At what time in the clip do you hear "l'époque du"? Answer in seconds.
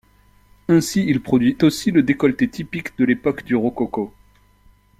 3.05-3.55